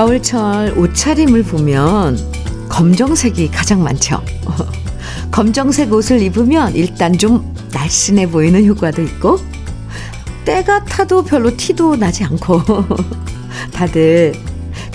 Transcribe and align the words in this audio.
겨울철 0.00 0.78
옷차림을 0.78 1.42
보면 1.42 2.18
검정색이 2.70 3.50
가장 3.50 3.82
많죠. 3.82 4.22
검정색 5.30 5.92
옷을 5.92 6.22
입으면 6.22 6.74
일단 6.74 7.12
좀 7.18 7.54
날씬해 7.70 8.30
보이는 8.30 8.64
효과도 8.64 9.02
있고 9.02 9.38
때가 10.46 10.86
타도 10.86 11.22
별로 11.22 11.54
티도 11.54 11.96
나지 11.96 12.24
않고 12.24 12.62
다들 13.74 14.32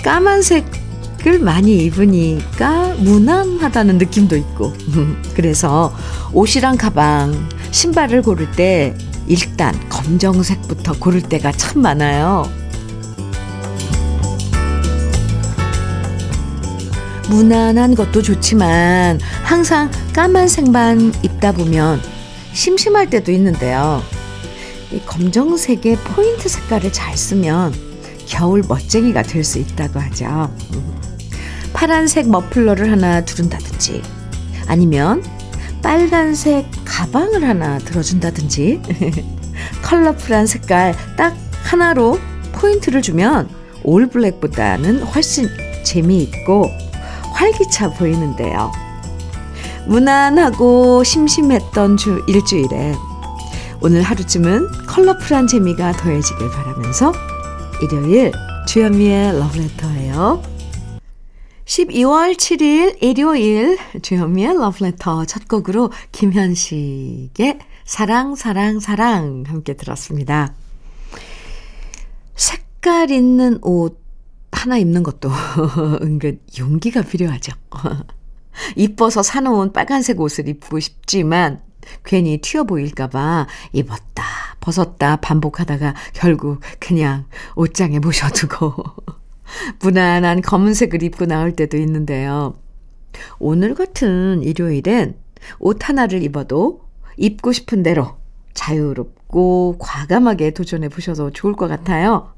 까만색을 0.02 1.38
많이 1.40 1.84
입으니까 1.84 2.94
무난하다는 2.98 3.98
느낌도 3.98 4.36
있고 4.36 4.72
그래서 5.36 5.94
옷이랑 6.32 6.78
가방, 6.78 7.48
신발을 7.70 8.22
고를 8.22 8.50
때 8.50 8.92
일단 9.28 9.72
검정색부터 9.88 10.94
고를 10.98 11.22
때가 11.22 11.52
참 11.52 11.80
많아요. 11.80 12.65
무난한 17.28 17.94
것도 17.94 18.22
좋지만 18.22 19.18
항상 19.42 19.90
까만색만 20.12 21.14
입다 21.22 21.52
보면 21.52 22.00
심심할 22.52 23.10
때도 23.10 23.32
있는데요. 23.32 24.02
이 24.92 25.00
검정색의 25.04 25.96
포인트 25.96 26.48
색깔을 26.48 26.92
잘 26.92 27.16
쓰면 27.16 27.74
겨울 28.26 28.62
멋쟁이가 28.66 29.22
될 29.22 29.42
수 29.44 29.58
있다고 29.58 29.98
하죠. 30.00 30.50
파란색 31.72 32.28
머플러를 32.30 32.90
하나 32.90 33.24
두른다든지 33.24 34.02
아니면 34.66 35.22
빨간색 35.82 36.66
가방을 36.84 37.46
하나 37.46 37.78
들어준다든지 37.78 38.80
컬러풀한 39.82 40.46
색깔 40.46 40.94
딱 41.16 41.36
하나로 41.64 42.18
포인트를 42.52 43.02
주면 43.02 43.48
올블랙보다는 43.82 45.02
훨씬 45.02 45.48
재미있고 45.84 46.70
활기차 47.36 47.90
보이는데요. 47.90 48.72
무난하고 49.86 51.04
심심했던 51.04 51.96
주 51.96 52.24
일주일에 52.26 52.94
오늘 53.82 54.02
하루쯤은 54.02 54.86
컬러풀한 54.88 55.46
재미가 55.46 55.92
더해지길 55.92 56.50
바라면서 56.50 57.12
일요일 57.82 58.32
주현미의 58.66 59.38
러브레터예요. 59.38 60.42
12월 61.66 62.36
7일 62.36 63.02
일요일 63.02 63.78
주현미의 64.00 64.54
러브레터 64.58 65.26
첫 65.26 65.46
곡으로 65.46 65.92
김현식의 66.12 67.58
사랑 67.84 68.34
사랑 68.34 68.80
사랑 68.80 69.44
함께 69.46 69.74
들었습니다. 69.74 70.54
색깔 72.34 73.10
있는 73.10 73.58
옷 73.62 74.05
하나 74.56 74.78
입는 74.78 75.02
것도 75.02 75.30
은근 76.02 76.40
용기가 76.58 77.02
필요하죠. 77.02 77.52
이뻐서 78.74 79.22
사놓은 79.22 79.72
빨간색 79.72 80.20
옷을 80.20 80.48
입고 80.48 80.80
싶지만 80.80 81.60
괜히 82.04 82.38
튀어 82.38 82.64
보일까봐 82.64 83.46
입었다, 83.72 84.24
벗었다 84.60 85.16
반복하다가 85.16 85.94
결국 86.14 86.60
그냥 86.80 87.26
옷장에 87.54 87.98
모셔두고 87.98 88.84
무난한 89.80 90.42
검은색을 90.42 91.02
입고 91.02 91.26
나올 91.26 91.52
때도 91.52 91.76
있는데요. 91.76 92.56
오늘 93.38 93.74
같은 93.74 94.42
일요일엔 94.42 95.16
옷 95.58 95.88
하나를 95.88 96.22
입어도 96.22 96.80
입고 97.16 97.52
싶은 97.52 97.82
대로 97.82 98.16
자유롭고 98.54 99.76
과감하게 99.78 100.52
도전해 100.52 100.88
보셔도 100.88 101.30
좋을 101.30 101.54
것 101.54 101.68
같아요. 101.68 102.32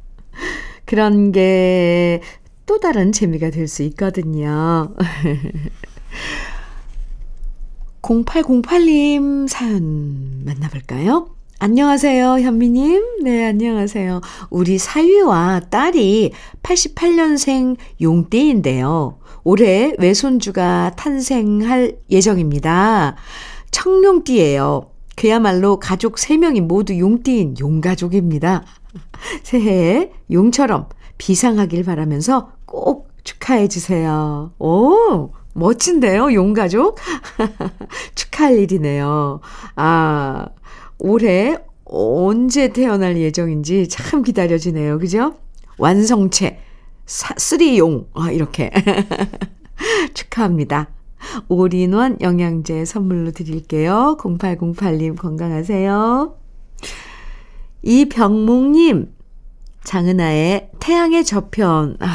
그런 0.89 1.33
게 1.33 2.21
또 2.69 2.79
다른 2.79 3.13
재미가 3.13 3.49
될 3.51 3.67
수 3.67 3.83
있거든요. 3.85 4.95
0808님 8.03 9.49
사연 9.49 10.45
만나볼까요? 10.45 11.31
안녕하세요, 11.61 12.41
현미님. 12.41 13.23
네, 13.25 13.47
안녕하세요. 13.47 14.21
우리 14.51 14.77
사위와 14.79 15.63
딸이 15.71 16.33
88년생 16.63 17.77
용띠인데요. 18.03 19.19
올해 19.45 19.95
외손주가 19.99 20.93
탄생할 20.97 21.97
예정입니다. 22.11 23.17
청룡띠예요. 23.71 24.91
그야말로 25.19 25.81
가족 25.81 26.15
3명이 26.15 26.61
모두 26.61 26.97
용띠인 26.97 27.57
용가족입니다. 27.59 28.65
새해에 29.43 30.13
용처럼 30.31 30.89
비상하길 31.19 31.83
바라면서 31.83 32.53
꼭 32.65 33.09
축하해 33.25 33.67
주세요. 33.67 34.53
오, 34.61 35.33
멋진데요, 35.55 36.33
용가족? 36.33 36.99
축하할 38.15 38.59
일이네요. 38.59 39.41
아, 39.75 40.47
올해 41.01 41.57
언제 41.85 42.69
태어날 42.69 43.17
예정인지 43.17 43.89
참 43.89 44.23
기다려지네요. 44.23 45.01
그죠? 45.01 45.35
완성체, 45.79 46.61
사, 47.07 47.35
쓰리용, 47.37 48.07
아, 48.15 48.31
이렇게. 48.31 48.71
축하합니다. 50.15 50.91
올인원 51.49 52.19
영양제 52.21 52.85
선물로 52.85 53.31
드릴게요. 53.33 54.17
0808님 54.21 55.17
건강하세요. 55.17 56.37
이병목님, 57.83 59.13
장은아의 59.85 60.71
태양의 60.81 61.25
저편, 61.25 61.97
아, 62.01 62.07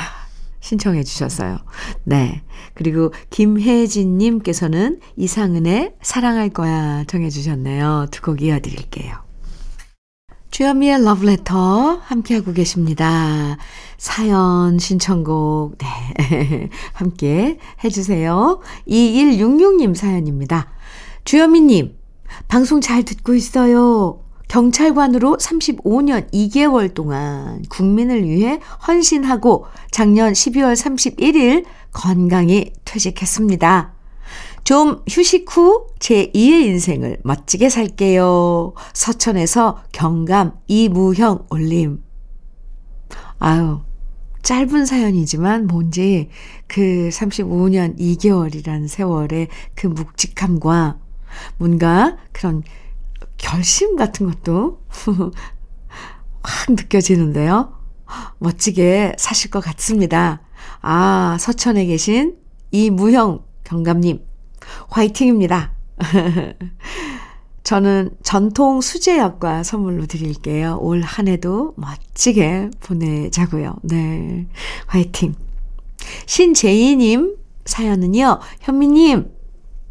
신청해 0.60 1.04
주셨어요. 1.04 1.58
네. 2.04 2.42
그리고 2.74 3.12
김혜진님께서는 3.30 5.00
이상은의 5.18 5.94
사랑할 6.02 6.50
거야 6.50 7.04
청해 7.06 7.30
주셨네요. 7.30 8.08
두 8.12 8.22
곡 8.24 8.42
이어드릴게요. 8.42 9.18
주현미의 10.54 11.04
러브레터 11.04 12.00
함께하고 12.04 12.54
계십니다. 12.54 13.58
사연 13.98 14.78
신청곡 14.78 15.80
네 15.80 16.70
함께 16.94 17.58
해주세요. 17.84 18.60
2166님 18.88 19.96
사연입니다. 19.96 20.68
주현미님 21.26 21.96
방송 22.48 22.82
잘 22.82 23.02
듣고 23.02 23.34
있어요. 23.34 24.22
경찰관으로 24.48 25.38
35년 25.38 26.32
2개월 26.32 26.94
동안 26.94 27.64
국민을 27.68 28.24
위해 28.24 28.60
헌신하고 28.88 29.66
작년 29.90 30.34
12월 30.34 30.76
31일 30.76 31.66
건강히 31.92 32.74
퇴직했습니다. 32.86 33.93
좀 34.64 35.04
휴식 35.10 35.46
후 35.50 35.88
제2의 36.00 36.66
인생을 36.66 37.18
멋지게 37.24 37.70
살게요. 37.70 38.74
서천에서 38.94 39.84
경감 39.92 40.54
이무형 40.68 41.48
올림. 41.50 42.02
아유, 43.40 43.82
짧은 44.42 44.86
사연이지만 44.86 45.68
뭔지 45.68 46.30
그 46.68 47.10
35년 47.12 47.98
2개월이란 48.00 48.88
세월의 48.88 49.50
그 49.76 49.88
묵직함과 49.88 51.00
뭔가 51.58 52.18
그런 52.32 52.64
결심 53.38 53.96
같은 53.96 54.32
것도 54.32 54.82
확 56.44 56.72
느껴지는데요. 56.72 57.74
멋지게 58.38 59.16
사실 59.18 59.50
것 59.50 59.60
같습니다. 59.62 60.42
아, 60.82 61.38
서천에 61.40 61.86
계신 61.86 62.38
이무형 62.72 63.44
경감님, 63.64 64.24
화이팅입니다. 64.90 65.72
저는 67.64 68.12
전통 68.24 68.82
수제약과 68.82 69.64
선물로 69.64 70.06
드릴게요. 70.06 70.78
올 70.82 71.02
한 71.02 71.28
해도 71.28 71.74
멋지게 71.78 72.72
보내자고요. 72.82 73.76
네. 73.84 74.48
화이팅. 74.88 75.34
신재희님 76.26 77.38
사연은요, 77.66 78.40
현미님, 78.60 79.32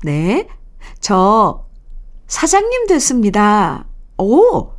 네. 0.05 0.49
저 1.01 1.65
사장님 2.27 2.87
됐습니다. 2.87 3.87
오! 4.19 4.73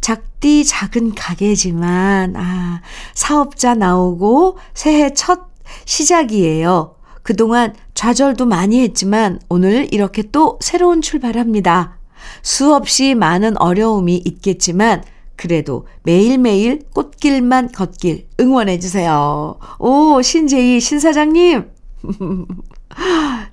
작디 0.00 0.64
작은 0.64 1.14
가게지만, 1.14 2.34
아, 2.36 2.80
사업자 3.14 3.74
나오고 3.74 4.56
새해 4.72 5.12
첫 5.12 5.48
시작이에요. 5.84 6.96
그동안 7.22 7.74
좌절도 7.94 8.46
많이 8.46 8.80
했지만 8.80 9.40
오늘 9.48 9.92
이렇게 9.92 10.22
또 10.30 10.58
새로운 10.60 11.02
출발합니다. 11.02 11.98
수없이 12.42 13.14
많은 13.14 13.60
어려움이 13.60 14.22
있겠지만 14.24 15.02
그래도 15.36 15.86
매일매일 16.02 16.82
꽃길만 16.92 17.72
걷길 17.72 18.26
응원해주세요. 18.38 19.58
오, 19.78 20.22
신재희 20.22 20.80
신사장님! 20.80 21.70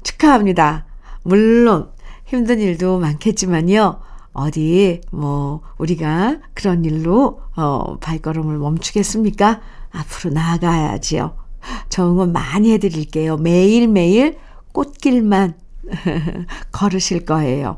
축하합니다. 0.04 0.86
물론 1.24 1.90
힘든 2.26 2.60
일도 2.60 3.00
많겠지만요. 3.00 4.02
어디, 4.34 5.02
뭐, 5.12 5.62
우리가 5.78 6.38
그런 6.54 6.86
일로, 6.86 7.42
어, 7.56 7.98
발걸음을 8.00 8.58
멈추겠습니까? 8.58 9.62
앞으로 9.92 10.34
나아가야지요. 10.34 11.47
저 11.90 12.10
응원 12.10 12.32
많이 12.32 12.72
해드릴게요. 12.74 13.38
매일매일 13.38 14.38
꽃길만 14.74 15.56
걸으실 16.72 17.26
거예요. 17.26 17.78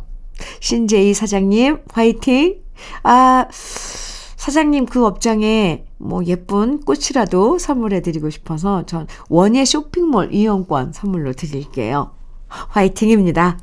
신재희 0.59 1.13
사장님, 1.13 1.79
화이팅! 1.91 2.61
아, 3.03 3.47
사장님 3.51 4.85
그 4.85 5.05
업장에 5.05 5.85
뭐 5.97 6.23
예쁜 6.25 6.79
꽃이라도 6.79 7.59
선물해 7.59 8.01
드리고 8.01 8.29
싶어서 8.29 8.85
전 8.85 9.05
원예 9.27 9.65
쇼핑몰 9.65 10.33
이용권 10.33 10.93
선물로 10.93 11.33
드릴게요. 11.33 12.11
화이팅입니다. 12.47 13.59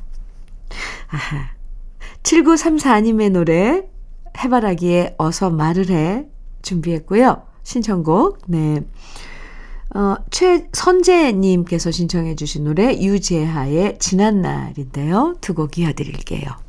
아하. 1.09 1.49
7934님의 2.23 3.31
노래 3.31 3.89
해바라기에 4.37 5.15
어서 5.17 5.49
말을 5.49 5.89
해 5.89 6.27
준비했고요. 6.61 7.43
신청곡 7.63 8.41
네. 8.47 8.81
어, 9.95 10.15
최선재님께서 10.31 11.91
신청해 11.91 12.35
주신 12.35 12.65
노래 12.65 12.93
유재하의 12.99 13.97
지난 13.99 14.41
날인데요. 14.41 15.35
두 15.41 15.53
곡 15.53 15.77
이어드릴게요. 15.77 16.66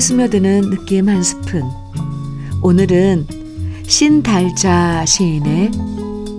스며드는 0.00 0.70
느낌 0.70 1.08
한 1.08 1.22
스푼. 1.22 1.62
오늘은 2.62 3.26
신달자 3.86 5.04
시인의 5.06 5.70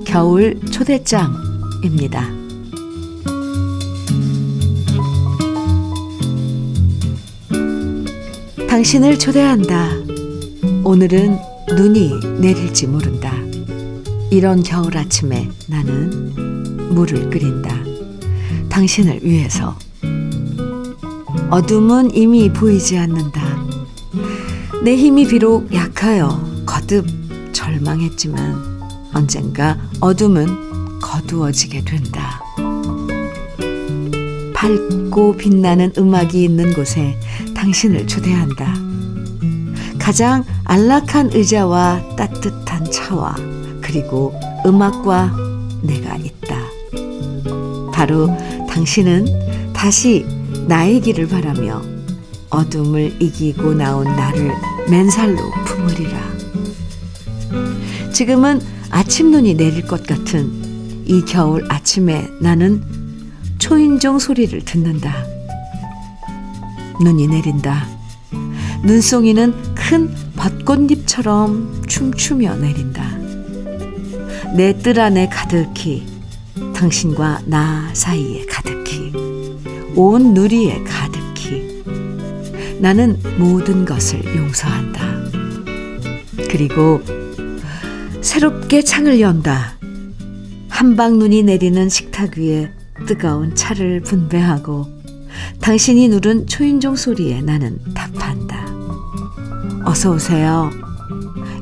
겨울 0.06 0.60
초대장입니다. 0.72 2.30
당신을 8.68 9.20
초대한다. 9.20 9.90
오늘은 10.84 11.38
눈이 11.76 12.40
내릴지 12.40 12.88
모른다. 12.88 13.34
이런 14.32 14.64
겨울 14.64 14.98
아침에 14.98 15.50
나는 15.68 16.34
물을 16.94 17.30
끓인다. 17.30 17.76
당신을 18.70 19.20
위해서. 19.24 19.78
어둠은 21.50 22.16
이미 22.16 22.54
보이지 22.54 22.98
않는다. 22.98 23.39
내 24.82 24.96
힘이 24.96 25.28
비록 25.28 25.74
약하여 25.74 26.42
거듭 26.66 27.06
절망했지만 27.52 28.80
언젠가 29.14 29.78
어둠은 30.00 31.00
거두어지게 31.02 31.84
된다. 31.84 32.42
밝고 34.54 35.36
빛나는 35.36 35.92
음악이 35.98 36.42
있는 36.42 36.74
곳에 36.74 37.20
당신을 37.54 38.08
초대한다. 38.08 38.74
가장 40.00 40.46
안락한 40.64 41.32
의자와 41.34 42.16
따뜻한 42.16 42.90
차와 42.90 43.36
그리고 43.82 44.34
음악과 44.66 45.36
내가 45.82 46.16
있다. 46.16 46.58
바로 47.92 48.28
당신은 48.70 49.74
다시 49.74 50.26
나의 50.68 51.02
길을 51.02 51.28
바라며 51.28 51.99
어둠을 52.50 53.22
이기고 53.22 53.74
나온 53.74 54.06
나를 54.06 54.52
맨살로 54.90 55.38
품으리라. 55.66 56.20
지금은 58.12 58.62
아침 58.90 59.32
눈이 59.32 59.56
내릴 59.56 59.86
것 59.86 60.06
같은 60.06 61.04
이 61.06 61.24
겨울 61.26 61.66
아침에 61.70 62.28
나는 62.42 62.84
초인종 63.60 64.20
소리를 64.20 64.60
듣는다. 64.66 65.26
눈이 67.02 67.28
내린다. 67.28 67.88
눈송이는 68.84 69.76
큰 69.76 70.14
벚꽃잎처럼 70.36 71.84
춤추며 71.88 72.56
내린다. 72.56 73.18
내 74.56 74.74
뜰 74.80 75.00
안에 75.00 75.30
가득히 75.30 76.06
당신과 76.74 77.42
나 77.46 77.90
사이에 77.94 78.46
가득히 78.46 79.14
온 79.96 80.34
누리에 80.34 80.84
가득히 80.84 80.99
나는 82.80 83.20
모든 83.38 83.86
것을 83.86 84.24
용서한다. 84.38 85.02
그리고 86.50 87.02
새롭게 88.22 88.84
창을 88.84 89.20
연다. 89.20 89.78
한방 90.70 91.20
눈이 91.20 91.44
내리는 91.44 91.90
식탁 91.90 92.38
위에 92.38 92.72
뜨거운 93.06 93.54
차를 93.54 94.02
분배하고 94.02 94.88
당신이 95.62 96.08
누른 96.10 96.48
초인종 96.48 96.96
소리에 96.96 97.42
나는 97.42 97.80
답한다. 97.94 98.66
어서 99.86 100.14
오세요. 100.14 100.70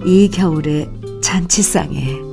이 0.05 0.29
겨울의 0.29 0.89
잔치상에. 1.21 2.27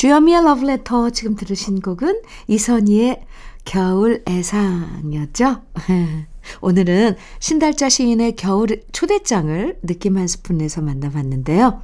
주여미의 0.00 0.44
러브레터 0.44 1.10
지금 1.10 1.34
들으신 1.34 1.82
곡은 1.82 2.22
이선희의 2.48 3.20
겨울 3.66 4.24
애상이었죠. 4.26 5.60
오늘은 6.62 7.16
신달자 7.38 7.90
시인의 7.90 8.36
겨울 8.36 8.82
초대장을 8.92 9.78
느낌 9.82 10.16
한 10.16 10.26
스푼에서 10.26 10.80
만나봤는데요. 10.80 11.82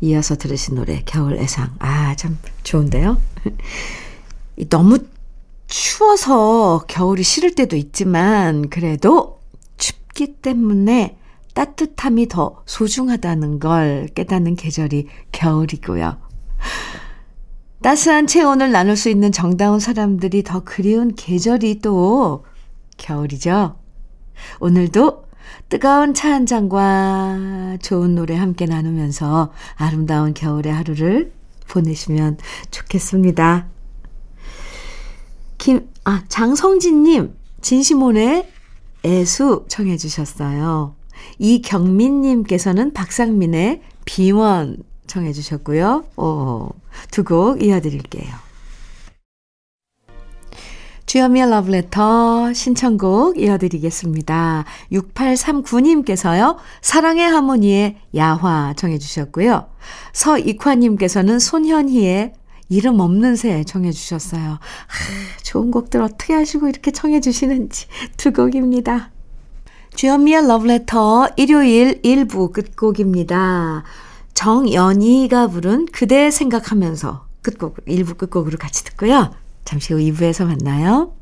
이어서 0.00 0.36
들으신 0.36 0.76
노래 0.76 1.02
겨울 1.04 1.34
애상. 1.34 1.74
아, 1.78 2.16
참 2.16 2.38
좋은데요. 2.62 3.20
너무 4.70 5.00
추워서 5.66 6.86
겨울이 6.88 7.22
싫을 7.22 7.54
때도 7.54 7.76
있지만 7.76 8.70
그래도 8.70 9.42
춥기 9.76 10.36
때문에 10.36 11.18
따뜻함이 11.52 12.28
더 12.28 12.62
소중하다는 12.64 13.58
걸 13.60 14.08
깨닫는 14.14 14.56
계절이 14.56 15.08
겨울이고요. 15.32 16.16
따스한 17.82 18.28
체온을 18.28 18.70
나눌 18.70 18.96
수 18.96 19.08
있는 19.08 19.32
정다운 19.32 19.80
사람들이 19.80 20.44
더 20.44 20.60
그리운 20.60 21.14
계절이 21.14 21.80
또 21.80 22.44
겨울이죠. 22.96 23.76
오늘도 24.60 25.24
뜨거운 25.68 26.14
차 26.14 26.30
한 26.32 26.46
잔과 26.46 27.78
좋은 27.82 28.14
노래 28.14 28.36
함께 28.36 28.66
나누면서 28.66 29.52
아름다운 29.74 30.32
겨울의 30.32 30.72
하루를 30.72 31.32
보내시면 31.68 32.38
좋겠습니다. 32.70 33.66
김, 35.58 35.88
아, 36.04 36.22
장성진님, 36.28 37.34
진시몬의 37.60 38.48
애수 39.04 39.64
청해주셨어요. 39.68 40.94
이경민님께서는 41.38 42.92
박상민의 42.92 43.82
비원 44.04 44.76
청해 45.06 45.32
주셨고요. 45.32 46.04
어, 46.16 46.70
두곡 47.10 47.62
이어드릴게요. 47.62 48.52
주여미의 51.06 51.50
러브레터 51.50 52.54
신청곡 52.54 53.38
이어드리겠습니다. 53.38 54.64
6839님께서요. 54.92 56.56
사랑의 56.80 57.28
하모니의 57.28 57.98
야화 58.16 58.72
정해 58.76 58.98
주셨고요. 58.98 59.66
서익화님께서는 60.14 61.38
손현희의 61.38 62.32
이름 62.70 63.00
없는 63.00 63.36
새 63.36 63.62
청해 63.64 63.92
주셨어요. 63.92 64.52
아, 64.52 64.58
좋은 65.42 65.70
곡들 65.70 66.00
어떻게 66.00 66.32
하시고 66.32 66.68
이렇게 66.68 66.90
청해 66.90 67.20
주시는지 67.20 67.88
두 68.16 68.32
곡입니다. 68.32 69.10
주현미의 69.94 70.46
러브레터 70.46 71.28
일요일 71.36 72.00
1부 72.00 72.52
끝곡입니다. 72.52 73.84
정연이가 74.34 75.48
부른 75.48 75.86
그대 75.92 76.30
생각하면서 76.30 77.26
끝곡, 77.42 77.84
1부 77.86 78.16
끝곡으로 78.18 78.58
같이 78.58 78.84
듣고요. 78.84 79.32
잠시 79.64 79.92
후 79.92 79.98
2부에서 80.00 80.46
만나요. 80.46 81.12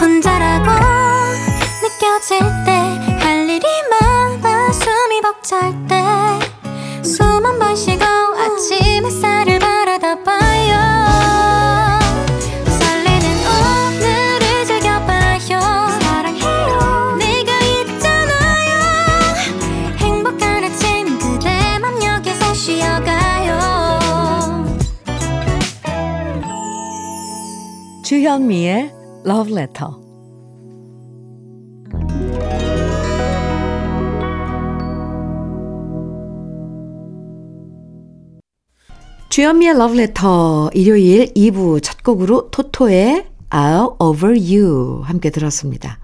혼자라고 0.00 0.70
느껴질 1.82 2.38
때 2.66 2.82
할 3.22 3.48
일이 3.48 3.66
많아 3.90 4.72
숨이 4.72 5.20
벅찰 5.22 5.72
때 5.86 6.01
주현미의 28.32 28.90
Love 29.26 29.52
Letter 29.52 29.92
주현미의 39.28 39.74
Love 39.74 39.98
Letter 39.98 40.70
일요일 40.72 41.26
2부 41.34 41.82
첫 41.82 42.02
곡으로 42.02 42.48
토토의 42.50 43.26
I'll 43.50 44.00
Over 44.00 44.34
You 44.40 45.02
함께 45.02 45.28
들었습니다. 45.28 45.98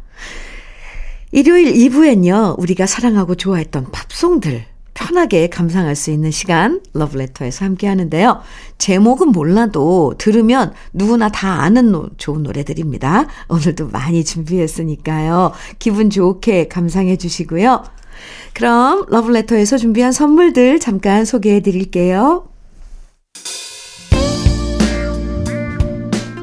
일요일 1.32 1.72
2부엔요, 1.72 2.58
우리가 2.58 2.84
사랑하고 2.84 3.36
좋아했던 3.36 3.90
팝송들 3.90 4.66
편하게 4.98 5.46
감상할 5.46 5.94
수 5.94 6.10
있는 6.10 6.32
시간 6.32 6.80
러브레터에서 6.92 7.64
함께 7.64 7.86
하는데요. 7.86 8.40
제목은 8.78 9.28
몰라도 9.28 10.14
들으면 10.18 10.72
누구나 10.92 11.28
다 11.28 11.62
아는 11.62 11.92
노, 11.92 12.08
좋은 12.16 12.42
노래들입니다. 12.42 13.28
오늘도 13.48 13.90
많이 13.90 14.24
준비했으니까요. 14.24 15.52
기분 15.78 16.10
좋게 16.10 16.66
감상해 16.66 17.16
주시고요. 17.16 17.84
그럼 18.54 19.06
러브레터에서 19.08 19.78
준비한 19.78 20.10
선물들 20.10 20.80
잠깐 20.80 21.24
소개해 21.24 21.60
드릴게요. 21.60 22.48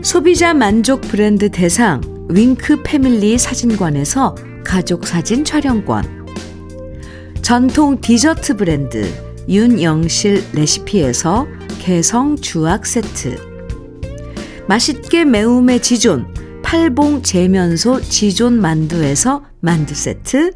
소비자 0.02 0.54
만족 0.54 1.02
브랜드 1.02 1.52
대상 1.52 2.00
윙크 2.30 2.84
패밀리 2.84 3.38
사진관에서 3.38 4.36
가족 4.64 5.06
사진 5.06 5.44
촬영권 5.44 6.25
전통 7.46 8.02
디저트 8.02 8.58
브랜드 8.58 9.08
윤영실 9.48 10.46
레시피에서 10.56 11.46
개성 11.80 12.38
주악 12.38 12.88
세트. 12.88 13.38
맛있게 14.68 15.26
매움의 15.26 15.84
지존 15.84 16.26
팔봉 16.64 17.22
재면소 17.22 18.02
지존 18.02 18.60
만두에서 18.60 19.44
만두 19.60 19.94
세트. 19.94 20.54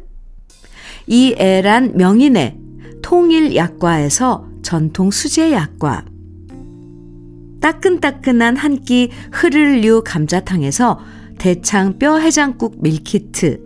이애란 1.06 1.96
명인의 1.96 2.58
통일 3.02 3.54
약과에서 3.54 4.48
전통 4.64 5.12
수제 5.12 5.52
약과. 5.52 6.06
따끈따끈한 7.60 8.56
한 8.56 8.78
끼 8.78 9.10
흐를류 9.30 10.02
감자탕에서 10.04 10.98
대창 11.38 12.00
뼈 12.00 12.18
해장국 12.18 12.82
밀키트. 12.82 13.60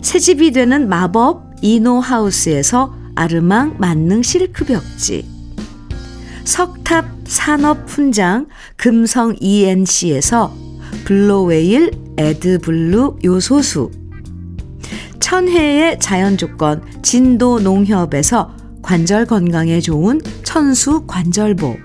새집이 0.00 0.52
되는 0.52 0.88
마법 0.88 1.49
이노하우스에서 1.62 2.94
아르망 3.14 3.76
만능 3.78 4.22
실크 4.22 4.64
벽지. 4.64 5.26
석탑 6.44 7.06
산업 7.24 7.88
훈장 7.88 8.46
금성 8.76 9.36
ENC에서 9.40 10.54
블로웨일 11.04 11.90
에드블루 12.16 13.18
요소수. 13.24 13.90
천혜의 15.20 16.00
자연 16.00 16.36
조건 16.36 16.82
진도 17.02 17.60
농협에서 17.60 18.56
관절 18.82 19.26
건강에 19.26 19.80
좋은 19.80 20.20
천수 20.42 21.06
관절보. 21.06 21.76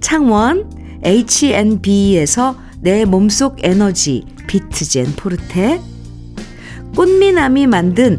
창원 0.00 0.70
H&B에서 1.04 2.56
내 2.80 3.04
몸속 3.04 3.58
에너지 3.62 4.24
비트젠 4.48 5.14
포르테. 5.16 5.80
꽃미남이 6.96 7.66
만든 7.66 8.18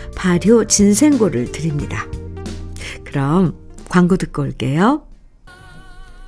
발효 0.15 0.65
진생고를 0.65 1.51
드립니다. 1.51 2.05
그럼 3.03 3.55
광고 3.89 4.17
듣고 4.17 4.43
올게요. 4.43 5.03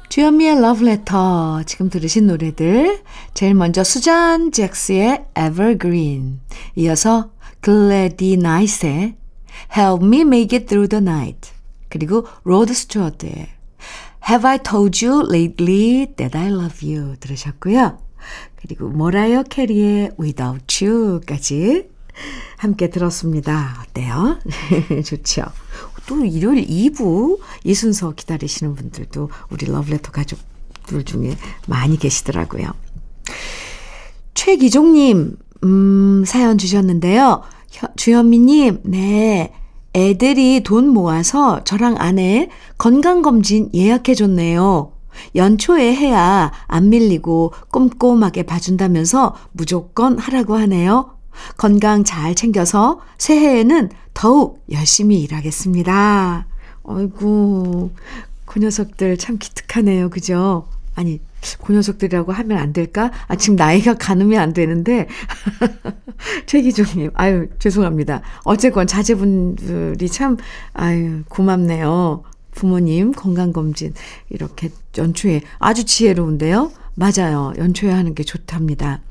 주현미의 0.09 0.61
러브레터 0.61 1.63
지금 1.65 1.89
들으신 1.89 2.27
노래들 2.27 3.01
제일 3.33 3.55
먼저 3.55 3.83
수잔 3.83 4.51
잭스의 4.51 5.25
Evergreen 5.35 6.39
이어서 6.75 7.31
글래디스 7.61 8.37
나이트의 8.37 9.15
Help 9.75 10.05
Me 10.05 10.21
Make 10.21 10.55
It 10.55 10.67
Through 10.67 10.89
the 10.89 11.01
Night 11.01 11.51
그리고 11.89 12.27
로드 12.43 12.73
스튜어트의 12.73 13.47
Have 14.29 14.47
I 14.47 14.59
Told 14.59 15.03
You 15.03 15.27
Lately 15.27 16.13
That 16.15 16.37
I 16.37 16.47
Love 16.47 16.95
You 16.95 17.15
들으셨고요. 17.19 17.97
그리고 18.55 18.89
모라이어 18.89 19.43
캐리의 19.43 20.11
Without 20.19 20.85
You까지 20.85 21.89
함께 22.57 22.89
들었습니다. 22.89 23.83
어때요? 23.83 24.39
좋죠? 25.05 25.43
또 26.07 26.23
일요일 26.25 26.65
2부 26.65 27.39
이 27.63 27.73
순서 27.73 28.11
기다리시는 28.11 28.75
분들도 28.75 29.29
우리 29.49 29.65
러브레터 29.65 30.11
가족들 30.11 31.03
중에 31.03 31.37
많이 31.67 31.97
계시더라고요. 31.97 32.73
최기종님, 34.33 35.37
음, 35.63 36.23
사연 36.25 36.57
주셨는데요. 36.57 37.43
주현미님, 37.95 38.81
네. 38.83 39.53
애들이 39.95 40.63
돈 40.63 40.87
모아서 40.87 41.63
저랑 41.63 41.95
아내 41.99 42.49
건강검진 42.77 43.69
예약해줬네요. 43.73 44.91
연초에 45.35 45.93
해야 45.95 46.51
안 46.67 46.89
밀리고 46.89 47.53
꼼꼼하게 47.69 48.43
봐준다면서 48.43 49.35
무조건 49.51 50.17
하라고 50.17 50.55
하네요. 50.55 51.11
건강 51.57 52.03
잘 52.03 52.35
챙겨서 52.35 53.01
새해에는 53.17 53.89
더욱 54.13 54.63
열심히 54.71 55.21
일하겠습니다. 55.21 56.47
어이구, 56.83 57.91
그 58.45 58.59
녀석들 58.59 59.17
참 59.17 59.37
기특하네요. 59.37 60.09
그죠? 60.09 60.67
아니, 60.95 61.19
그 61.61 61.73
녀석들이라고 61.73 62.31
하면 62.31 62.57
안 62.57 62.73
될까? 62.73 63.11
아, 63.27 63.35
지금 63.35 63.55
나이가 63.55 63.95
가누면 63.95 64.39
안 64.39 64.53
되는데. 64.53 65.07
최기종님, 66.45 67.11
아유, 67.15 67.47
죄송합니다. 67.59 68.21
어쨌건 68.43 68.87
자제분들이 68.87 70.07
참, 70.09 70.37
아유, 70.73 71.23
고맙네요. 71.29 72.23
부모님 72.51 73.11
건강검진 73.13 73.93
이렇게 74.29 74.69
연초에 74.97 75.41
아주 75.57 75.85
지혜로운데요. 75.85 76.71
맞아요. 76.95 77.53
연초에 77.57 77.91
하는 77.91 78.13
게 78.13 78.23
좋답니다. 78.23 79.01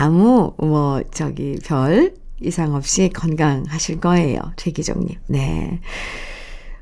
아무, 0.00 0.54
뭐, 0.58 1.02
저기, 1.10 1.58
별 1.64 2.14
이상 2.40 2.76
없이 2.76 3.10
건강하실 3.12 3.98
거예요. 3.98 4.38
최기정님. 4.54 5.18
네. 5.26 5.80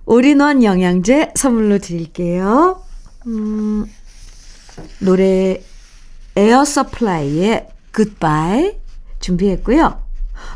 올인원 0.05 0.63
영양제 0.63 1.33
선물로 1.35 1.79
드릴게요. 1.79 2.83
음, 3.27 3.87
노래 5.01 5.63
에어 6.37 6.67
서플라이의 6.67 7.69
Goodbye 7.95 8.79
준비했고요. 9.21 9.99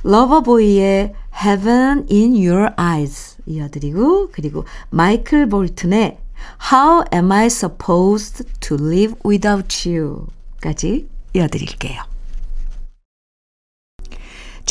러버보이의 0.03 1.15
Heaven 1.43 2.07
in 2.11 2.33
Your 2.35 2.75
Eyes 2.79 3.39
이어드리고 3.47 4.33
그리고 4.33 4.67
마이클 4.91 5.49
볼튼의 5.49 6.19
How 6.71 7.05
am 7.11 7.33
I 7.33 7.47
supposed 7.47 8.45
to 8.61 8.77
live 8.79 9.15
without 9.25 9.89
you 9.89 10.27
까지 10.61 11.09
이어드릴게요. 11.33 12.20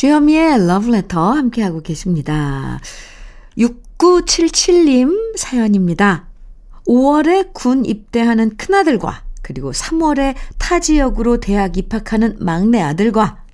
주현미의 0.00 0.66
러브레터 0.66 1.32
함께하고 1.32 1.82
계십니다. 1.82 2.80
6977님 3.58 5.36
사연입니다. 5.36 6.26
5월에 6.88 7.52
군 7.52 7.84
입대하는 7.84 8.56
큰아들과 8.56 9.24
그리고 9.42 9.72
3월에 9.72 10.36
타 10.56 10.80
지역으로 10.80 11.38
대학 11.40 11.76
입학하는 11.76 12.38
막내 12.40 12.80
아들과 12.80 13.44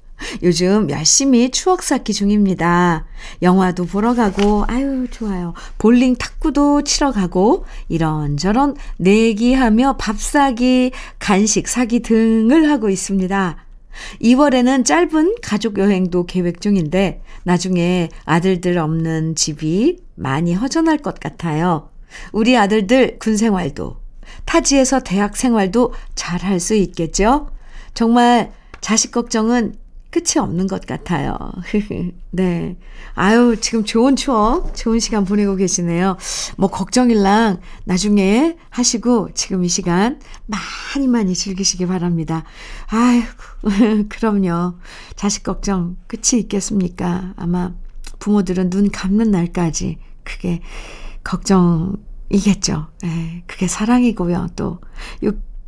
요즘 0.45 0.89
열심히 0.89 1.51
추억 1.51 1.83
쌓기 1.83 2.13
중입니다. 2.13 3.07
영화도 3.43 3.87
보러 3.87 4.15
가고, 4.15 4.65
아유, 4.69 5.09
좋아요. 5.11 5.53
볼링 5.79 6.15
탁구도 6.15 6.83
치러 6.83 7.11
가고, 7.11 7.65
이런저런 7.89 8.77
내기하며 8.99 9.97
밥 9.97 10.21
사기, 10.21 10.93
간식 11.19 11.67
사기 11.67 12.01
등을 12.03 12.71
하고 12.71 12.89
있습니다. 12.89 13.66
2월에는 14.21 14.85
짧은 14.85 15.37
가족 15.43 15.79
여행도 15.79 16.27
계획 16.27 16.61
중인데, 16.61 17.23
나중에 17.45 18.09
아들들 18.25 18.79
없는 18.79 19.35
집이 19.35 19.99
많이 20.15 20.55
허전할 20.55 20.99
것 20.99 21.21
같아요. 21.21 21.91
우리 22.33 22.57
아들들 22.57 23.19
군 23.19 23.37
생활도, 23.37 23.97
타지에서 24.45 25.01
대학 25.01 25.37
생활도 25.37 25.93
잘 26.15 26.43
할 26.43 26.61
수 26.61 26.75
있겠죠? 26.75 27.51
정말 27.95 28.53
자식 28.81 29.11
걱정은 29.11 29.75
끝이 30.17 30.43
없는 30.43 30.67
것 30.67 30.87
같아요. 30.87 31.37
네. 32.33 32.79
아유, 33.15 33.55
지금 33.61 33.85
좋은 33.85 34.17
추억, 34.17 34.75
좋은 34.75 34.99
시간 34.99 35.27
보내고 35.27 35.57
계시네요. 35.57 36.17
뭐, 36.57 36.71
걱정일랑 36.71 37.61
나중에 37.85 38.57
하시고, 38.71 39.35
지금 39.35 39.63
이 39.63 39.69
시간 39.69 40.19
많이 40.47 41.07
많이 41.07 41.35
즐기시기 41.35 41.87
바랍니다. 41.87 42.45
아유, 42.87 43.21
그럼요. 44.09 44.79
자식 45.17 45.43
걱정 45.43 45.99
끝이 46.07 46.41
있겠습니까? 46.41 47.35
아마 47.37 47.75
부모들은 48.19 48.71
눈 48.71 48.91
감는 48.91 49.31
날까지 49.31 49.99
그게 50.25 50.63
걱정이겠죠. 51.25 52.87
네, 53.03 53.45
그게 53.47 53.69
사랑이고요. 53.69 54.47
또, 54.57 54.81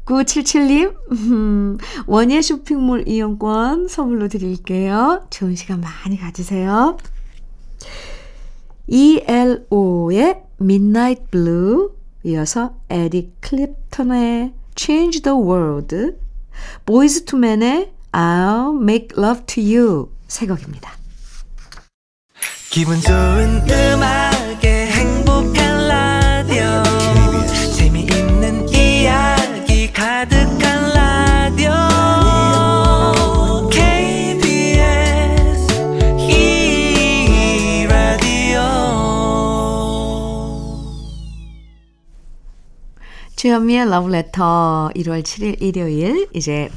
6977님, 0.08 0.94
음, 1.12 1.78
원예 2.06 2.40
쇼핑몰 2.40 3.06
이용권 3.06 3.88
선물로 3.88 4.28
드릴게요. 4.28 5.26
좋은 5.30 5.54
시간 5.54 5.80
많이 5.80 6.18
가지세요. 6.18 6.96
ELO의 8.86 10.42
Midnight 10.60 11.24
Blue, 11.30 11.90
이어서 12.24 12.74
에릭 12.88 13.36
클립턴의 13.40 14.54
Change 14.76 15.22
the 15.22 15.36
World, 15.36 16.16
보이즈 16.86 17.24
투맨의 17.26 17.92
I'll 18.12 18.80
Make 18.80 19.08
Love 19.18 19.44
to 19.46 19.62
You 19.62 20.10
세 20.26 20.46
곡입니다. 20.46 20.90
기분 22.70 22.98
좋은 23.00 23.62
음악 23.70 24.37
주현미의 43.58 43.90
러브레터 43.90 44.90
1월 44.94 45.22
7일 45.22 45.60
일요일 45.60 46.28
이제 46.32 46.70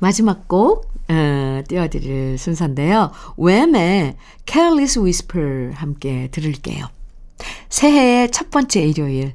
마지막 0.00 0.46
곡 0.46 0.92
어, 1.08 1.62
띄워드릴 1.66 2.36
순서인데요. 2.36 3.10
웸의 3.36 4.16
Careless 4.46 4.98
Whisper 4.98 5.72
함께 5.74 6.28
들을게요. 6.30 6.88
새해의 7.70 8.30
첫 8.30 8.50
번째 8.50 8.82
일요일 8.82 9.34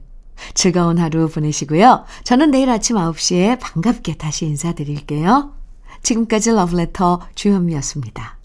즐거운 0.53 0.99
하루 0.99 1.27
보내시고요. 1.27 2.05
저는 2.23 2.51
내일 2.51 2.69
아침 2.69 2.97
9시에 2.97 3.59
반갑게 3.59 4.17
다시 4.17 4.45
인사드릴게요. 4.45 5.53
지금까지 6.03 6.51
러브레터 6.51 7.21
주현미였습니다. 7.33 8.42